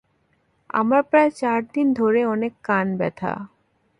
[0.73, 3.33] আমার প্রায় চার দিন ধরে অনেক কান ব্যথা।